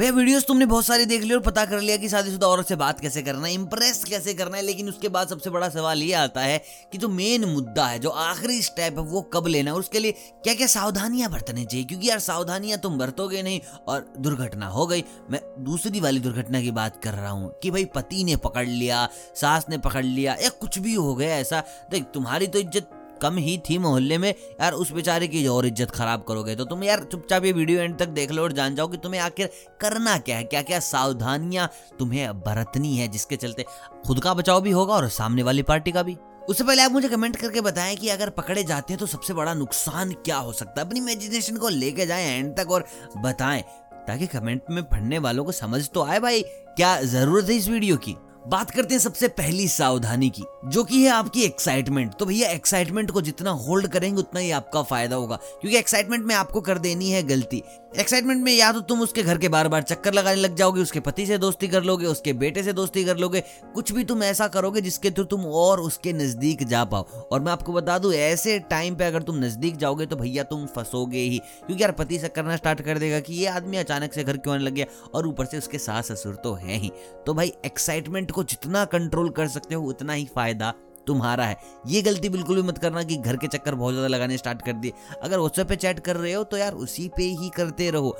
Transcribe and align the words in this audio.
भैया 0.00 0.12
वीडियोस 0.12 0.46
तुमने 0.46 0.66
बहुत 0.66 0.84
सारी 0.84 1.04
देख 1.04 1.22
ली 1.22 1.34
और 1.34 1.40
पता 1.40 1.64
कर 1.64 1.80
लिया 1.80 1.96
कि 1.96 2.08
शादीशुदा 2.08 2.46
औरत 2.46 2.68
से 2.68 2.76
बात 2.76 3.00
कैसे 3.00 3.22
करना 3.22 3.46
है 3.46 3.52
इंप्रेस 3.54 4.02
कैसे 4.04 4.34
करना 4.34 4.56
है, 4.56 4.62
लेकिन 4.62 4.88
उसके 4.88 5.08
बाद 5.08 5.28
सबसे 5.28 5.50
बड़ा 5.50 5.68
सवाल 5.68 6.02
ये 6.02 6.12
आता 6.12 6.40
है 6.40 6.56
कि 6.92 6.98
जो 6.98 7.08
मेन 7.08 7.44
मुद्दा 7.44 7.86
है, 7.86 7.98
जो 7.98 8.08
आखिरी 8.08 8.60
स्टेप 8.62 8.98
है, 8.98 9.04
वो 9.04 9.20
कब 9.22 9.46
लेना 9.46 9.70
है 9.70 9.76
उसके 9.76 9.98
लिए 9.98 10.12
क्या 10.44 10.54
क्या 10.54 10.66
सावधानियाँ 10.66 11.30
बरतनी 11.30 11.64
चाहिए? 11.64 11.84
क्योंकि 11.86 12.08
यार, 12.08 12.18
सावधानियाँ 12.18 12.78
तुम 12.78 12.96
बरतोगे 12.98 13.42
नहीं 13.42 13.60
और 13.88 14.06
दुर्घटना 14.18 14.66
हो 14.66 14.86
गई। 14.86 15.04
मैं 15.30 15.40
दूसरी 15.64 16.00
वाली 16.00 16.20
दुर्घटना 16.20 16.60
की 16.60 16.70
बात 16.70 16.96
कर 17.02 17.14
रहा 17.14 17.30
हूँ 17.30 17.52
कि 17.62 17.70
भाई 17.70 17.84
पति 17.94 18.24
ने 18.24 18.36
पकड़ 18.36 18.66
लिया, 18.66 19.08
सास 19.34 19.66
ने 19.70 19.78
पकड़ 19.78 20.04
लिया 20.04 20.36
या 20.42 20.48
कुछ 20.60 20.78
भी 20.78 20.94
हो 20.94 21.14
गया 21.14 21.36
ऐसा। 21.36 21.62
देख, 21.90 22.04
तुम्हारी 22.04 22.46
तो 22.46 22.58
इज़्ज़त 22.58 22.96
कम 23.22 23.36
ही 23.36 23.56
थी 23.60 23.78
मोहल्ले 23.78 24.18
में। 24.18 24.28
यार, 24.28 24.72
उस 24.72 24.92
बेचारे 24.92 25.28
की 25.28 25.46
और 25.48 25.66
इज़्ज़त 25.66 25.90
खराब 25.90 26.24
करोगे 26.28 26.54
तो 26.56 26.64
तुम 26.64 26.84
यार 26.84 27.04
चुपचाप 27.04 27.44
ये 27.44 27.52
वीडियो 27.52 27.80
एंड 27.80 27.98
तक 27.98 28.08
देख 28.10 28.30
लो 28.32 28.42
और 28.42 28.52
जान 28.52 28.74
जाओ 28.74 28.88
कि 28.88 28.96
तुम्हें 28.96 29.20
आखिर 29.20 29.50
करना 29.80 30.16
क्या 30.18 30.36
है 30.36 30.44
क्या 30.44 30.62
क्या 30.62 30.80
सावधानियाँ 30.80 31.70
तुम्हें 31.98 32.40
बरतनी 32.40 32.96
है 32.96 33.08
जिसके 33.08 33.36
चलते 33.36 33.64
खुद 34.06 34.20
का 34.20 34.34
बचाव 34.34 34.60
भी 34.60 34.70
होगा 34.70 34.94
और 34.94 35.08
सामने 35.10 35.42
वाली 35.42 35.62
पार्टी 35.62 35.92
का 35.92 36.02
भी। 36.02 36.16
उससे 36.48 36.64
पहले 36.64 36.82
आप 36.82 36.92
मुझे 36.92 37.08
कमेंट 37.08 37.36
करके 37.36 37.60
बताएँ 37.60 37.96
कि 37.96 38.08
अगर 38.08 38.30
पकड़े 38.30 38.62
जाते 38.64 38.92
हैं 38.92 39.00
तो 39.00 39.06
सबसे 39.06 39.34
बड़ा 39.34 39.54
नुकसान 39.54 40.12
क्या 40.14 40.36
हो 40.38 40.52
सकता 40.52 40.80
है? 40.80 40.86
अपनी 40.86 41.00
इमेजिनेशन 41.00 41.56
को 41.56 41.68
लेके 41.68 42.06
जाएँ 42.06 42.26
एंड 42.28 42.56
तक 42.56 42.70
और 42.70 42.84
बताएँ, 43.16 43.62
ताकि 44.06 44.26
कमेंट 44.28 44.62
में 44.70 44.82
पढ़ने 44.84 45.18
वालों 45.18 45.44
को 45.44 45.52
समझ 45.52 45.88
तो 45.88 46.02
आए 46.02 46.18
भाई, 46.20 46.42
क्या 46.42 47.00
ज़रूरत 47.02 47.48
है 47.50 47.56
इस 47.56 47.68
वीडियो 47.68 47.96
की? 47.96 48.16
बात 48.40 48.70
करते 48.70 48.94
हैं 48.94 49.00
सबसे 49.00 49.28
पहली 49.30 49.66
सावधानी 49.68 50.28
की, 50.30 50.42
जो 50.64 50.84
कि 50.84 51.02
है 51.02 51.08
आपकी 51.08 51.42
एक्साइटमेंट 51.42 52.14
तो 52.14 52.26
भैया 52.26 52.48
एक्साइटमेंट 52.50 53.10
को 53.10 53.20
जितना 53.20 53.50
होल्ड 53.50 53.86
करेंगे, 53.86 54.18
उतना 54.18 54.40
ही 54.40 54.50
आपका 54.50 54.82
फ़ायदा 54.82 55.16
होगा, 55.16 55.36
क्योंकि 55.60 55.78
एक्साइटमेंट 55.78 56.24
में 56.24 56.34
आपको 56.34 56.60
कर 56.60 56.78
देनी 56.78 57.10
है 57.10 57.22
गलती। 57.22 57.62
एक्साइटमेंट 57.92 58.42
में 58.44 58.52
या 58.52 58.70
तो 58.72 58.80
तुम 58.80 59.00
उसके 59.00 59.22
घर 59.22 59.38
के 59.38 59.48
बार 59.48 59.68
बार 59.68 59.82
चक्कर 59.82 60.14
लगाने 60.14 60.36
लग 60.36 60.54
जाओगे, 60.56 60.82
उसके 60.82 61.00
पति 61.00 61.24
से 61.26 61.38
दोस्ती 61.38 61.68
कर 61.68 61.82
लोगे, 61.82 62.06
उसके 62.06 62.32
बेटे 62.32 62.62
से 62.62 62.72
दोस्ती 62.72 63.04
कर 63.04 63.16
लोगे, 63.16 63.40
कुछ 63.74 63.92
भी 63.92 64.04
तुम 64.04 64.22
ऐसा 64.22 64.46
करोगे 64.48 64.80
जिसके 64.80 65.10
थ्रू 65.10 65.24
तुम 65.24 65.46
और 65.46 65.80
उसके 65.80 66.12
नज़दीक 66.12 66.62
जा 66.64 66.84
पाओ। 66.84 67.02
और 67.22 67.40
मैं 67.40 67.52
आपको 67.52 67.72
बता 67.72 67.98
दूँ, 67.98 68.12
ऐसे 68.12 68.58
टाइम 68.60 68.96
पे 68.96 69.04
अगर 69.04 69.22
तुम 69.22 69.36
नज़दीक 69.36 69.76
जाओगे 69.76 70.06
तो 70.06 70.16
भैया 70.16 70.42
तुम 70.44 70.66
फंसोगे 70.66 71.18
ही, 71.18 71.38
क्योंकि 71.38 71.82
यार 71.82 71.92
पति 71.92 72.18
से 72.18 72.28
करना 72.28 72.56
स्टार्ट 72.56 72.80
कर 72.80 72.98
देगा 72.98 73.20
कि 73.20 73.34
ये 73.34 73.46
आदमी 73.48 73.76
अचानक 73.76 74.12
से 74.12 74.24
घर 74.24 74.36
क्यों 74.36 74.54
आने 74.54 74.64
लग 74.64 74.74
गया 74.74 74.86
और 75.14 75.26
ऊपर 75.26 75.44
से 75.44 75.58
उसके 75.58 75.78
सास 75.78 76.12
ससुर 76.12 76.34
तो 76.34 76.54
है 76.54 76.76
ही। 76.76 76.92
तो 77.26 77.34
भाई 77.34 77.52
एक्साइटमेंट 77.64 78.30
को 78.30 78.44
जितना 78.44 78.84
कंट्रोल 78.86 79.30
कर 79.30 79.48
सकते 79.48 79.74
हो, 79.74 79.82
उतना 79.84 80.12
ही 80.12 80.28
फ़ायदा 80.34 80.72
तुम्हारा 81.10 81.44
है। 81.44 81.56
ये 81.86 82.02
गलती 82.02 82.28
बिल्कुल 82.28 82.56
भी 82.56 82.62
मत 82.62 82.78
करना 82.78 83.02
कि 83.02 83.16
घर 83.18 83.36
के 83.36 83.46
चक्कर 83.48 83.74
बहुत 83.76 83.94
ज़्यादा 83.94 84.08
लगाने 84.08 84.36
स्टार्ट 84.38 84.62
कर 84.62 84.72
दिए। 84.74 84.92
अगर 85.22 85.38
व्हाट्सएप 85.38 85.68
पे 85.68 85.76
चैट 85.76 86.00
कर 86.00 86.16
रहे 86.16 86.32
हो 86.32 86.44
तो 86.44 86.56
यार 86.56 86.74
उसी 86.74 87.08
पे 87.16 87.22
ही 87.22 87.50
करते 87.56 87.90
रहो। 87.90 88.16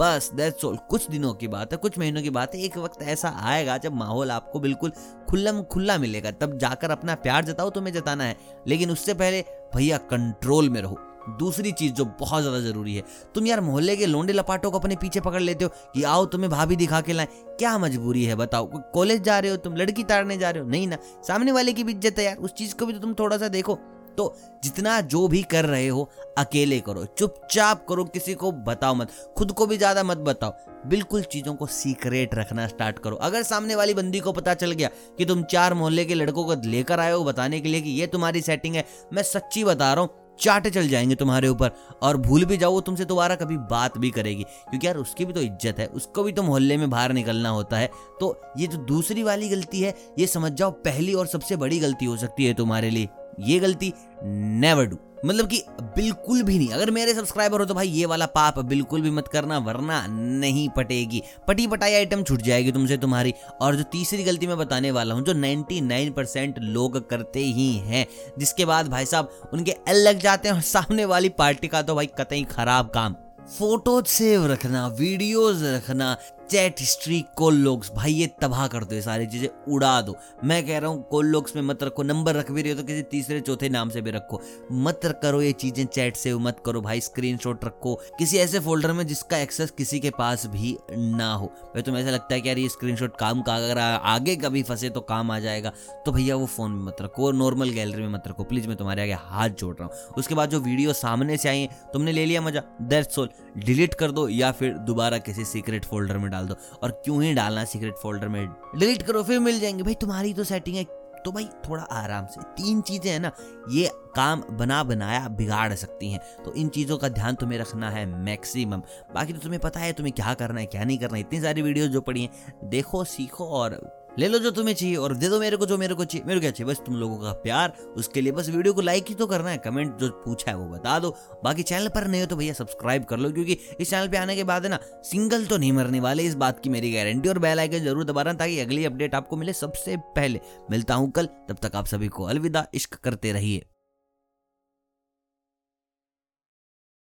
बस 0.00 0.30
दैट्स 0.34 0.64
ऑल 0.64 0.76
कुछ 0.90 1.08
दिनों 1.10 1.32
की 1.34 1.48
बात 1.48 1.72
है, 1.72 1.76
कुछ 1.78 1.98
महीनों 1.98 2.22
की 2.22 2.30
बात 2.30 2.54
है। 2.54 2.60
एक 2.60 2.78
वक्त 2.78 3.02
ऐसा 3.04 3.28
आएगा 3.42 3.76
जब 3.78 3.94
माहौल 3.94 4.30
आपको 4.30 4.60
बिल्कुल 4.60 4.92
खुल्लम 5.28 5.62
खुल्ला 5.64 5.96
मिलेगा। 5.98 6.30
तब 6.32 6.58
जाकर 6.58 6.90
अपना 6.90 7.14
प्यार 7.16 7.44
जताओ, 7.44 7.70
तुम्हें 7.70 7.92
जताना 7.94 8.24
है। 8.24 8.36
लेकिन 8.66 8.90
उससे 8.90 9.14
पहले 9.14 9.44
भैया 9.74 9.98
कंट्रोल 10.10 10.68
में 10.70 10.80
रहो। 10.82 10.98
दूसरी 11.30 11.72
चीज़ 11.72 11.92
जो 11.92 12.04
बहुत 12.20 12.42
ज़्यादा 12.42 12.60
ज़रूरी 12.60 12.94
है। 12.94 13.02
तुम 13.34 13.46
यार 13.46 13.60
मोहल्ले 13.60 13.96
के 13.96 14.06
लोंडे 14.06 14.32
लपाटों 14.32 14.70
को 14.70 14.78
अपने 14.78 14.96
पीछे 14.96 15.20
पकड़ 15.20 15.42
लेते 15.42 15.64
हो 15.64 15.70
कि 15.94 16.02
आओ 16.02 16.24
तुम्हें 16.26 16.50
भाभी 16.50 16.76
दिखा 16.76 17.00
के 17.00 17.12
लाए। 17.12 17.28
क्या 17.58 17.76
मजबूरी 17.78 18.24
है 18.24 18.34
बताओ? 18.34 18.70
कॉलेज 18.94 19.22
जा 19.22 19.38
रहे 19.38 19.50
हो 19.50 19.56
तुम, 19.56 19.76
लड़की 19.76 20.04
ताड़ने 20.04 20.38
जा 20.38 20.50
रहे 20.50 20.62
हो? 20.62 20.68
नहीं 20.68 20.86
ना। 20.88 20.98
सामने 21.28 21.52
वाले 21.52 21.72
की 21.72 21.84
भी 21.84 21.92
इज़्ज़त 21.92 22.18
है 22.18 22.24
यार, 22.24 22.36
उस 22.36 22.54
चीज़ 22.54 22.74
को 22.74 22.86
भी 22.86 22.92
तो 22.92 22.98
तुम 22.98 23.14
थोड़ा 23.14 23.38
सा 23.38 23.48
देखो। 23.48 23.78
तो 24.18 24.34
जितना 24.64 25.00
जो 25.02 25.26
भी 25.28 25.42
कर 25.42 25.64
रहे 25.64 25.86
हो, 25.88 26.02
अकेले 26.38 26.78
करो, 26.80 27.04
चुपचाप 27.18 27.84
करो, 27.88 28.04
किसी 28.04 28.34
को 28.34 28.50
बताओ 28.52 28.94
मत। 28.94 29.12
खुद 29.38 29.52
को 29.52 29.66
भी 29.66 29.76
ज़्यादा 29.76 30.02
मत 30.02 30.18
बताओ। 30.18 30.52
बिल्कुल 30.86 31.22
चीज़ों 31.22 31.54
को 31.54 31.66
सीक्रेट 31.66 32.34
रखना 32.34 32.66
स्टार्ट 32.66 32.98
करो। 32.98 33.16
अगर 33.16 33.42
सामने 33.42 33.74
वाली 33.74 33.94
बंदी 33.94 34.20
को 34.20 34.32
पता 34.32 34.54
चल 34.54 34.72
गया 34.72 34.88
कि 35.18 35.24
तुम 35.24 35.42
चार 35.44 35.74
मोहल्ले 35.74 36.04
के 36.04 36.14
लड़कों 36.14 36.44
को 36.44 36.54
लेकर 36.64 37.00
आए 37.00 37.12
हो 37.12 37.24
बताने 37.24 37.60
के 37.60 37.68
लिए 37.68 37.80
कि 37.80 37.90
ये 37.90 38.06
तुम्हारी 38.06 38.40
सेटिंग 38.40 38.74
है, 38.74 38.84
मैं 39.12 39.22
सच्ची 39.22 39.64
बता 39.64 39.92
रहा 39.94 40.04
हूँ 40.04 40.10
चाटे 40.40 40.70
चल 40.70 40.88
जाएँगे 40.88 41.14
तुम्हारे 41.14 41.48
ऊपर। 41.48 41.70
और 42.02 42.16
भूल 42.16 42.44
भी 42.44 42.56
जाओ, 42.56 42.72
वो 42.72 42.80
तुमसे 42.80 43.04
दोबारा 43.04 43.34
कभी 43.34 43.56
बात 43.56 43.98
भी 43.98 44.10
करेगी। 44.10 44.42
क्योंकि 44.42 44.86
यार, 44.86 44.96
उसकी 44.96 45.24
भी 45.24 45.32
तो 45.32 45.40
इज़्ज़त 45.40 45.78
है, 45.78 45.86
उसको 45.86 46.22
भी 46.22 46.32
तो 46.32 46.42
मोहल्ले 46.42 46.76
में 46.76 46.90
बाहर 46.90 47.12
निकलना 47.12 47.48
होता 47.48 47.76
है। 47.76 47.90
तो 48.20 48.40
ये 48.58 48.66
जो 48.66 48.78
दूसरी 48.78 49.22
वाली 49.22 49.48
गलती 49.48 49.80
है, 49.80 49.94
ये 50.18 50.26
समझ 50.26 50.52
जाओ, 50.52 50.70
पहली 50.70 51.14
और 51.14 51.26
सबसे 51.26 51.56
बड़ी 51.56 51.78
गलती 51.78 52.06
हो 52.06 52.16
सकती 52.16 52.44
है 52.44 52.54
तुम्हारे 52.54 52.90
लिए। 52.90 53.08
ये 53.40 53.58
गलती 53.58 53.92
नेवर 54.24 54.86
डू 54.86 54.98
मतलब 55.24 55.48
कि 55.48 55.62
बिल्कुल 55.96 56.42
भी 56.42 56.58
नहीं। 56.58 56.68
अगर 56.68 56.90
मेरे 56.90 57.14
सब्सक्राइबर 57.14 57.60
हो 57.60 57.66
तो 57.66 57.74
भाई 57.74 57.88
ये 57.88 58.06
वाला 58.06 58.26
पाप 58.26 58.58
बिल्कुल 58.58 59.00
भी 59.00 59.10
मत 59.10 59.28
करना, 59.28 59.58
वरना 59.58 60.06
नहीं 60.08 60.68
पटेगी। 60.68 61.22
पटी 61.48 61.66
पटाई 61.66 61.94
आइटम 61.94 62.22
छूट 62.22 62.42
जाएगी 62.42 62.72
तुमसे 62.72 62.96
तुम्हारी। 62.96 63.34
और 63.60 63.76
जो 63.76 63.82
तीसरी 63.82 64.24
गलती 64.24 64.46
मैं 64.46 64.58
बताने 64.58 64.90
वाला 64.90 65.14
हूँ, 65.14 65.24
जो 65.24 65.32
99 65.32 66.10
परसेंट 66.10 66.58
लोग 66.58 67.08
करते 67.10 67.40
ही 67.40 67.72
हैं, 67.72 68.06
जिसके 68.38 68.64
बाद 68.64 68.88
भाई 68.88 69.06
साहब 69.06 69.50
उनके 69.52 69.74
एल 69.88 70.02
लग 70.08 70.18
जाते 70.18 70.48
हैं 70.48 70.54
और 70.54 70.62
सामने 70.62 71.04
वाली 71.04 71.28
पार्टी 71.28 71.68
का 71.68 71.82
तो 71.82 71.94
भाई 71.94 72.06
कतई 72.20 72.42
खराब 72.50 72.88
काम। 72.88 73.16
फ़ोटो 73.58 74.02
सेव 74.02 74.46
रखना 74.46 74.86
वीडियोस 74.88 75.60
रखना 75.62 76.16
चैट 76.50 76.80
हिस्ट्री 76.80 77.20
कॉल 77.36 77.54
लॉग्स 77.56 77.90
भाई, 77.94 78.12
ये 78.12 78.26
तबाह 78.42 78.66
कर 78.68 78.84
दो 78.84 78.94
ये 78.94 79.02
सारी 79.02 79.26
चीज़ें, 79.26 79.48
उड़ा 79.68 80.00
दो। 80.00 80.16
मैं 80.44 80.66
कह 80.66 80.78
रहा 80.78 80.90
हूँ 80.90 81.02
कॉल 81.10 81.26
लॉग्स 81.26 81.54
में 81.56 81.62
मत 81.62 81.82
रखो 81.82 82.02
नंबर 82.02 82.34
रख 82.34 82.50
भी 82.50 82.62
रहे 82.62 82.72
हो 82.72 82.78
तो 82.78 82.86
किसी 82.86 83.02
तीसरे 83.10 83.40
चौथे 83.40 83.68
नाम 83.68 83.90
से 83.90 84.00
भी 84.00 84.10
रखो। 84.10 84.40
मत 84.72 85.00
करो 85.22 85.40
ये 85.42 85.52
चीज़ें 85.54 85.84
चैट 85.86 86.16
सेव 86.16 86.38
मत 86.38 86.62
करो 86.66 86.80
भाई 86.80 87.00
स्क्रीनशॉट 87.00 87.64
रखो। 87.64 87.94
किसी 88.18 88.38
ऐसे 88.38 88.60
फोल्डर 88.60 88.92
में 88.92 89.06
जिसका 89.06 89.38
एक्सेस 89.38 89.70
किसी 89.70 90.00
के 90.00 90.10
पास 90.10 90.46
भी 90.46 90.76
ना 90.90 91.32
हो। 91.32 91.46
भाई, 91.46 91.82
तुम्हें 91.82 92.02
ऐसा 92.02 92.12
लगता 92.12 92.34
है 92.34 92.40
कि 92.40 92.48
यार 92.48 92.58
ये 92.58 92.68
स्क्रीनशॉट 92.68 93.16
काम 93.16 93.42
का, 93.42 93.56
अगर 93.56 93.78
आगे 93.78 94.36
कभी 94.36 94.62
फंसे 94.62 94.90
तो 94.90 95.00
काम 95.02 95.30
आ 95.30 95.38
जाएगा। 95.38 95.72
तो 96.06 96.12
भैया, 96.12 96.36
वो 96.36 96.46
फ़ोन 96.46 96.70
में 96.70 96.84
मत 96.84 96.96
रखो 97.02 97.26
और 97.26 97.34
नॉर्मल 97.34 97.70
गैलरी 97.70 98.02
में 98.02 98.08
मत 98.08 98.28
रखो। 98.28 98.44
प्लीज़ 98.44 98.68
मैं 98.68 98.76
तुम्हारे 98.76 99.02
आगे 99.02 99.16
हाथ 99.22 99.48
जोड़ 99.50 99.74
रहा 99.76 99.88
हूँ। 99.88 100.14
उसके 100.18 100.34
बाद 100.34 100.50
जो 100.50 100.60
वीडियो 100.60 100.92
सामने 100.94 101.36
से 101.36 101.48
आई 101.48 101.60
है, 101.60 101.68
तुमने 101.92 102.12
ले 102.12 102.26
लिया 102.26 102.40
मज़ा? 102.40 102.62
दैट्स 102.82 103.18
ऑल 103.18 103.28
डिलीट 103.56 103.94
कर 103.94 104.10
दो 104.10 104.28
या 104.28 104.52
फिर 104.52 104.72
दोबारा 104.86 105.18
किसी 105.20 105.44
सीक्रेट 105.44 105.84
फोल्डर 105.84 106.18
में 106.18 106.30
डाल 106.30 106.43
दो 106.46 106.56
और 106.82 106.90
क्यों 106.90 107.22
ही 107.22 107.34
डालना 107.34 107.64
सीक्रेट 107.64 107.94
फोल्डर 107.94 108.28
में? 108.28 108.48
डिलीट 108.76 109.02
करो, 109.02 109.22
फिर 109.22 109.40
मिल 109.40 109.60
जाएँगे। 109.60 109.82
भाई, 109.82 109.94
तुम्हारी 109.94 110.34
तो 110.34 110.44
सेटिंग 110.44 110.76
है। 110.76 110.84
तो 111.24 111.32
भाई, 111.32 111.44
थोड़ा 111.44 111.82
आराम 111.82 112.26
से। 112.26 112.42
तीन 112.42 112.80
चीज़ें 112.80 113.10
हैं 113.10 113.20
ना, 113.20 113.32
ये 113.70 113.90
काम 113.94 114.42
बना 114.50 114.84
बनाया 114.84 115.28
बिगाड़ 115.28 115.74
सकती 115.74 116.10
हैं। 116.10 116.20
तो 116.44 116.52
इन 116.52 116.68
चीज़ों 116.68 116.98
का 116.98 117.08
ध्यान 117.08 117.34
तुम्हें 117.34 117.58
रखना 117.58 117.90
है 117.90 118.06
मैक्सिमम 118.06 118.82
बाकी 119.14 119.32
तो 119.32 119.38
तुम्हें 119.38 119.60
पता 119.60 119.80
है 119.80 119.92
तुम्हें 119.92 120.14
क्या 120.14 120.34
करना 120.34 120.60
है, 120.60 120.66
क्या 120.66 120.84
नहीं 120.84 120.98
करना 120.98 121.14
है। 121.14 121.20
इतनी 121.20 121.40
सारी 121.40 121.62
वीडियोस 121.62 121.88
जो 121.88 122.00
पड़ी 122.00 122.22
हैं, 122.22 122.54
देखो, 122.64 123.04
सीखो 123.04 123.44
और 123.44 124.03
ले 124.18 124.28
लो 124.28 124.38
जो 124.38 124.50
तुम्हें 124.52 124.74
चाहिए 124.74 124.96
और 124.96 125.14
दे 125.14 125.28
दो 125.28 125.38
मेरे 125.40 125.56
को 125.56 125.66
जो 125.66 125.76
मेरे 125.78 125.94
को 125.94 126.04
चाहिए। 126.04 126.26
मेरे 126.26 126.38
को 126.38 126.42
क्या 126.42 126.50
चाहिए? 126.50 126.72
बस 126.72 126.80
तुम 126.86 126.96
लोगों 126.96 127.18
का 127.18 127.32
प्यार, 127.42 127.72
उसके 127.96 128.20
लिए 128.20 128.32
बस 128.32 128.48
वीडियो 128.48 128.74
को 128.74 128.80
लाइक 128.80 129.04
ही 129.08 129.14
तो 129.14 129.26
करना 129.26 129.50
है। 129.50 129.58
कमेंट 129.58 129.96
जो 129.98 130.08
पूछा 130.24 130.50
है 130.50 130.56
वो 130.56 130.66
बता 130.68 130.98
दो। 130.98 131.10
बाकी 131.44 131.62
चैनल 131.64 131.88
पर 131.88 132.06
नहीं 132.06 132.20
हो 132.20 132.26
तो 132.26 132.36
भैया 132.36 132.52
सब्सक्राइब 132.54 133.04
कर 133.04 133.18
लो, 133.18 133.30
क्योंकि 133.32 133.58
इस 133.80 133.90
चैनल 133.90 134.08
पे 134.08 134.16
आने 134.16 134.36
के 134.36 134.44
बाद 134.44 134.64
है 134.64 134.70
ना 134.70 134.78
सिंगल 135.04 135.46
तो 135.46 135.56
नहीं 135.58 135.72
मरने 135.72 136.00
वाले, 136.00 136.22
इस 136.22 136.34
बात 136.36 136.60
की 136.60 136.70
मेरी 136.70 136.92
गारंटी 136.92 137.28
और 137.28 137.38
बेल 137.40 137.60
आइकन 137.60 137.84
ज़रूर 137.84 138.04
दबाना 138.04 138.32
ताकि 138.34 138.58
अगली 138.60 138.84
अपडेट 138.84 139.14
आपको 139.14 139.36
मिले 139.36 139.52
सबसे 139.54 139.96
पहले। 139.96 140.40
मिलता 140.70 140.94
हूँ 140.94 141.10
कल, 141.10 141.26
तब 141.48 141.56
तक 141.62 141.76
आप 141.76 141.86
सभी 141.86 142.08
को 142.08 142.24
अलविदा, 142.24 142.66
इश्क 142.74 142.94
करते 142.96 143.32
रहिए। 143.32 143.66